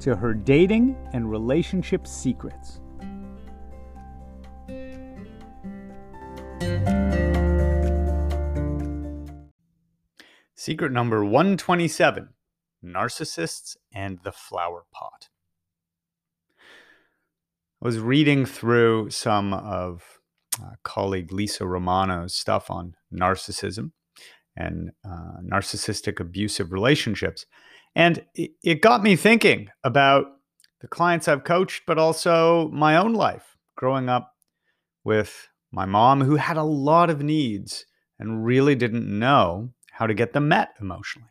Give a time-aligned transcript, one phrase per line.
[0.00, 2.80] to her dating and relationship secrets.
[10.54, 12.28] Secret number 127
[12.84, 15.28] Narcissists and the Flower Pot.
[17.82, 20.20] I was reading through some of
[20.62, 23.92] uh, colleague Lisa Romano's stuff on narcissism
[24.56, 27.46] and uh, narcissistic abusive relationships.
[27.94, 30.26] And it, got me thinking about
[30.80, 34.34] the clients I've coached, but also my own life growing up
[35.04, 37.86] with my mom, who had a lot of needs
[38.18, 41.30] and really didn't know how to get them met emotionally,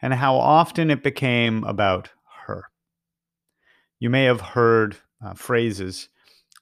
[0.00, 2.10] and how often it became about
[2.46, 2.68] her.
[3.98, 6.08] You may have heard uh, phrases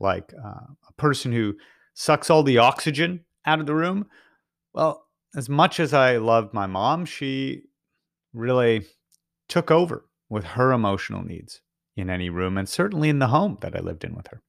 [0.00, 1.54] like uh, a person who
[1.94, 4.06] sucks all the oxygen out of the room.
[4.72, 7.62] Well, as much as I loved my mom, she
[8.32, 8.86] really
[9.48, 11.60] took over with her emotional needs
[11.96, 14.40] in any room and certainly in the home that I lived in with her.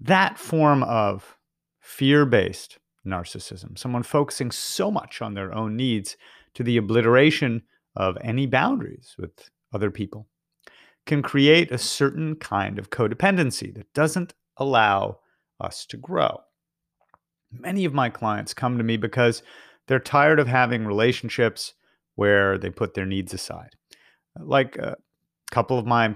[0.00, 1.38] That form of
[1.80, 6.16] fear based narcissism, someone focusing so much on their own needs
[6.54, 7.62] to the obliteration
[7.96, 10.26] of any boundaries with other people,
[11.06, 15.18] can create a certain kind of codependency that doesn't allow
[15.60, 16.40] us to grow.
[17.52, 19.42] Many of my clients come to me because
[19.86, 21.74] they're tired of having relationships
[22.14, 23.70] where they put their needs aside.
[24.38, 24.96] Like a
[25.50, 26.14] couple of my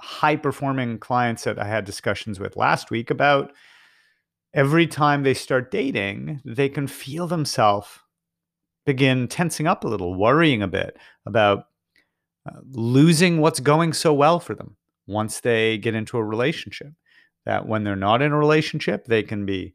[0.00, 3.52] high performing clients that I had discussions with last week about
[4.52, 7.88] every time they start dating, they can feel themselves
[8.86, 10.96] begin tensing up a little, worrying a bit
[11.26, 11.66] about
[12.48, 16.92] uh, losing what's going so well for them once they get into a relationship.
[17.46, 19.74] That when they're not in a relationship, they can be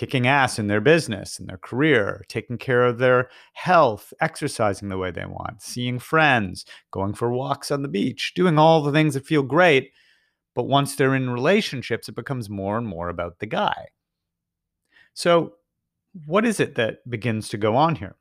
[0.00, 4.96] kicking ass in their business in their career, taking care of their health, exercising the
[4.96, 9.12] way they want, seeing friends, going for walks on the beach, doing all the things
[9.12, 9.90] that feel great.
[10.54, 13.88] But once they're in relationships, it becomes more and more about the guy.
[15.12, 15.56] So,
[16.24, 18.16] what is it that begins to go on here?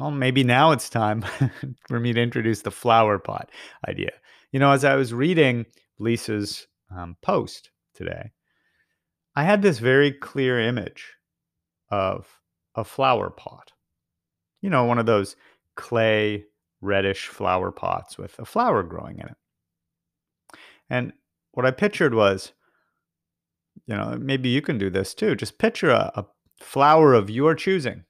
[0.00, 1.24] Well, maybe now it's time
[1.86, 3.52] for me to introduce the flower pot
[3.86, 4.10] idea.
[4.50, 5.64] You know, as I was reading
[6.00, 8.32] Lisa's um, post today,
[9.38, 11.14] I had this very clear image
[11.92, 12.40] of
[12.74, 13.70] a flower pot.
[14.62, 15.36] You know, one of those
[15.76, 16.46] clay
[16.80, 19.36] reddish flower pots with a flower growing in it.
[20.90, 21.12] And
[21.52, 22.50] what I pictured was,
[23.86, 25.36] you know, maybe you can do this too.
[25.36, 26.26] Just picture a, a
[26.60, 28.02] flower of your choosing,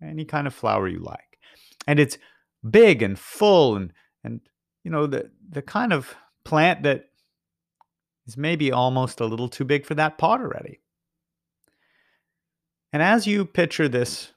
[0.00, 1.40] any kind of flower you like.
[1.88, 2.16] And it's
[2.70, 3.92] big and full and
[4.22, 4.40] and
[4.84, 6.14] you know the the kind of
[6.44, 7.06] plant that
[8.26, 10.80] is maybe almost a little too big for that pot already.
[12.92, 14.32] And as you picture this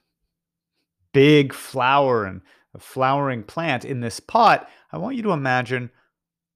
[1.12, 2.42] big flower and
[2.74, 5.90] a flowering plant in this pot, I want you to imagine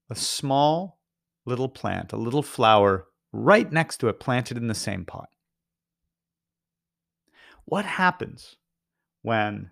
[0.09, 0.99] a small
[1.45, 5.29] little plant, a little flower right next to it, planted in the same pot.
[7.65, 8.55] What happens
[9.23, 9.71] when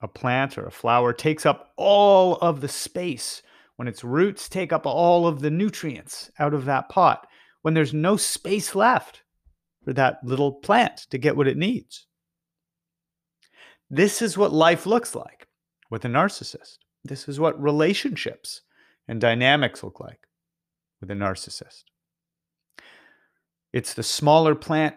[0.00, 3.42] a plant or a flower takes up all of the space
[3.82, 7.26] when its roots take up all of the nutrients out of that pot,
[7.62, 9.24] when there's no space left
[9.82, 12.06] for that little plant to get what it needs.
[13.90, 15.48] This is what life looks like
[15.90, 16.78] with a narcissist.
[17.02, 18.60] This is what relationships
[19.08, 20.28] and dynamics look like
[21.00, 21.82] with a narcissist.
[23.72, 24.94] It's the smaller plant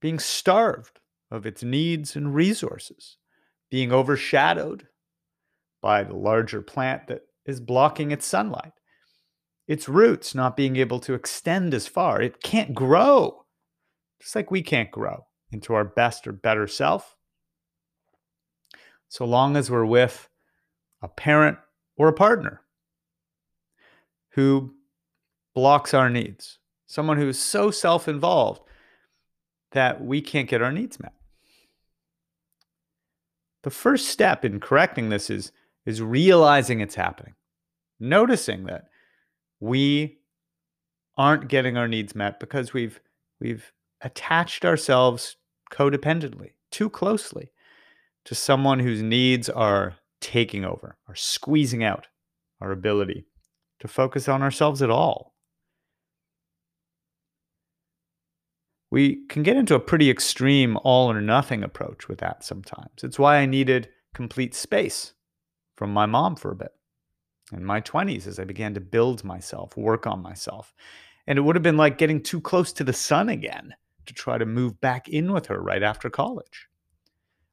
[0.00, 0.98] being starved
[1.30, 3.18] of its needs and resources,
[3.70, 4.88] being overshadowed
[5.80, 8.72] by the larger plant that is blocking its sunlight.
[9.66, 12.20] Its roots not being able to extend as far.
[12.20, 13.44] It can't grow,
[14.20, 17.16] just like we can't grow into our best or better self.
[19.08, 20.28] So long as we're with
[21.02, 21.58] a parent
[21.96, 22.62] or a partner
[24.30, 24.74] who
[25.54, 28.62] blocks our needs, someone who's so self involved
[29.72, 31.14] that we can't get our needs met.
[33.62, 35.50] The first step in correcting this is
[35.86, 37.34] is realizing it's happening,
[37.98, 38.88] noticing that
[39.60, 40.18] we
[41.16, 43.00] aren't getting our needs met because we've
[43.40, 43.72] we've
[44.02, 45.36] attached ourselves
[45.72, 47.52] codependently too closely
[48.24, 52.08] to someone whose needs are taking over, are squeezing out
[52.60, 53.26] our ability
[53.78, 55.34] to focus on ourselves at all.
[58.90, 63.02] We can get into a pretty extreme all or nothing approach with that sometimes.
[63.02, 65.12] It's why I needed complete space
[65.76, 66.72] from my mom for a bit
[67.52, 70.74] in my 20s as I began to build myself, work on myself.
[71.26, 73.74] And it would have been like getting too close to the sun again
[74.06, 76.68] to try to move back in with her right after college.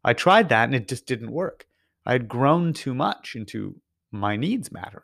[0.04, 1.68] I tried that and it just didn't work.
[2.06, 3.80] I had grown too much into
[4.12, 5.04] my needs mattering.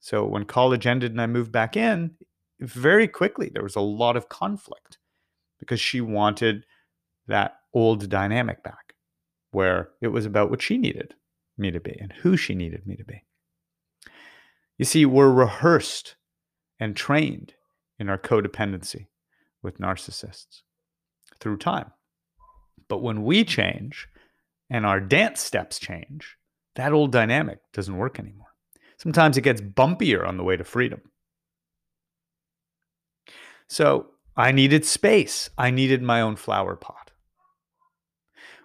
[0.00, 2.12] So when college ended and I moved back in,
[2.60, 4.98] very quickly there was a lot of conflict
[5.58, 6.64] because she wanted
[7.26, 8.94] that old dynamic back
[9.52, 11.14] where it was about what she needed
[11.60, 13.24] me to be and who she needed me to be.
[14.78, 16.16] You see, we're rehearsed
[16.78, 17.54] and trained
[17.98, 19.08] in our codependency
[19.62, 20.62] with narcissists
[21.38, 21.92] through time.
[22.88, 24.08] But when we change
[24.70, 26.36] and our dance steps change,
[26.76, 28.46] that old dynamic doesn't work anymore.
[28.96, 31.00] Sometimes it gets bumpier on the way to freedom.
[33.68, 34.06] So
[34.36, 35.50] I needed space.
[35.58, 37.10] I needed my own flower pot,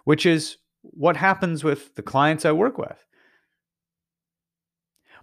[0.04, 0.56] which is
[0.92, 3.04] what happens with the clients I work with.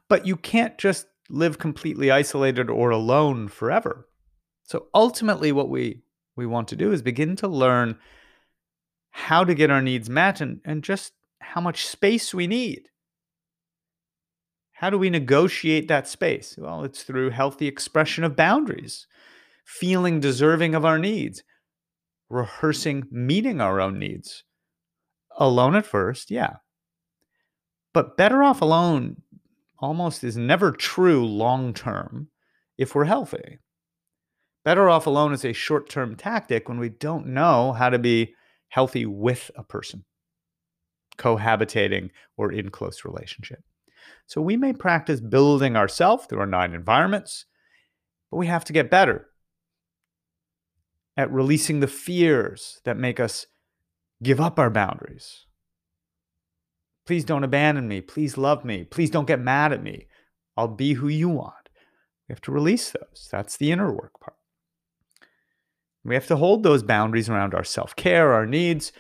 [0.10, 4.07] But you can't just live completely isolated or alone forever.
[4.63, 6.04] So ultimately, what we,
[6.36, 7.98] we want to do is begin to learn
[9.12, 12.89] how to get our needs met and, and just how much space we need.
[14.74, 16.56] How do we negotiate that space?
[16.57, 19.07] Well, it's through healthy expression of boundaries,
[19.63, 21.44] feeling deserving of our needs,
[22.30, 24.44] rehearsing meeting our own needs.
[25.38, 26.57] Alone at first, yeah.
[27.94, 29.21] But better off alone
[29.80, 32.30] almost is never true long term
[32.77, 33.59] if we're healthy.
[34.63, 38.33] Better off alone is a short term tactic when we don't know how to be
[38.69, 40.06] healthy with a person,
[41.18, 43.62] cohabitating or in close relationship.
[44.25, 47.45] So we may practice building ourselves through our nine environments,
[48.31, 49.27] but we have to get better
[51.15, 53.45] at releasing the fears that make us
[54.24, 55.46] give up our boundaries
[57.06, 58.02] Please don't abandon me.
[58.02, 58.84] Please love me.
[58.84, 60.08] Please don't get mad at me.
[60.56, 61.70] I'll be who you want.
[62.28, 63.28] We have to release those.
[63.31, 64.38] That's the inner work part.
[66.06, 68.92] We have to hold those boundaries around our self care, our needs.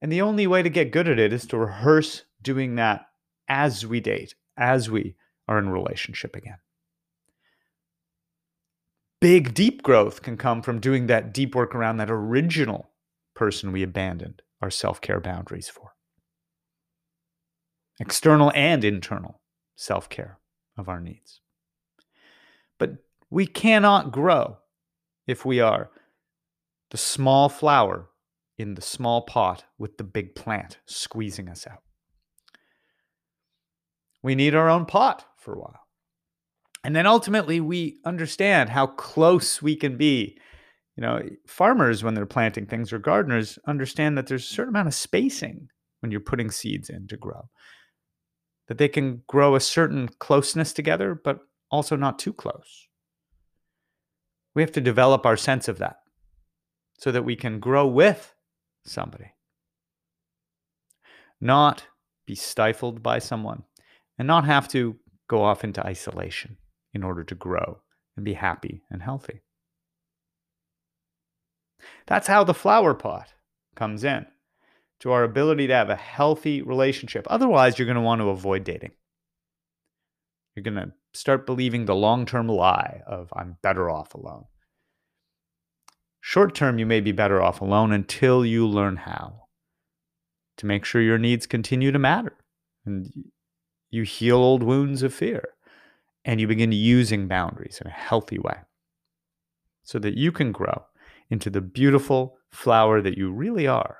[0.00, 3.06] And the only way to get good at it is to rehearse doing that
[3.48, 5.16] as we date, as we
[5.46, 6.58] are in relationship again.
[9.20, 12.90] Big, deep growth can come from doing that deep work around that original
[13.34, 15.92] person we abandoned our self care boundaries for
[18.00, 19.40] external and internal
[19.76, 20.38] self care
[20.76, 21.40] of our needs.
[22.78, 22.92] But
[23.28, 24.58] we cannot grow
[25.26, 25.90] if we are
[26.90, 28.08] the small flower
[28.58, 31.82] in the small pot with the big plant squeezing us out.
[34.22, 35.80] We need our own pot for a while.
[36.82, 40.38] And then ultimately, we understand how close we can be.
[41.00, 44.88] You know, farmers, when they're planting things, or gardeners, understand that there's a certain amount
[44.88, 45.70] of spacing
[46.00, 47.48] when you're putting seeds in to grow
[48.70, 51.40] that they can grow a certain closeness together, but
[51.72, 52.86] also not too close.
[54.54, 55.96] We have to develop our sense of that
[56.96, 58.32] so that we can grow with
[58.84, 59.32] somebody,
[61.40, 61.82] not
[62.28, 63.64] be stifled by someone,
[64.16, 64.94] and not have to
[65.28, 66.56] go off into isolation
[66.94, 67.80] in order to grow
[68.16, 69.40] and be happy and healthy.
[72.06, 73.34] That's how the flower pot
[73.74, 74.26] comes in
[75.00, 77.26] to our ability to have a healthy relationship.
[77.30, 78.92] Otherwise, you're going to want to avoid dating.
[80.54, 84.44] You're going to start believing the long term lie of, I'm better off alone.
[86.20, 89.46] Short term, you may be better off alone until you learn how
[90.58, 92.36] to make sure your needs continue to matter
[92.84, 93.10] and
[93.88, 95.48] you heal old wounds of fear
[96.24, 98.58] and you begin using boundaries in a healthy way
[99.82, 100.84] so that you can grow
[101.30, 103.98] into the beautiful flower that you really are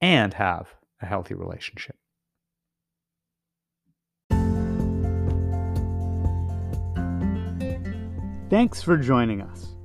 [0.00, 1.96] and have a healthy relationship.
[8.50, 9.76] Thanks for joining us.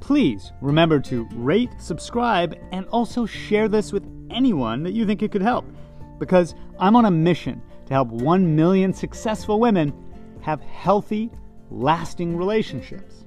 [0.00, 5.32] Please remember to rate, subscribe, and also share this with anyone that you think it
[5.32, 5.64] could help.
[6.18, 9.94] Because I'm on a mission to help 1 million successful women
[10.42, 11.30] have healthy,
[11.70, 13.21] lasting relationships.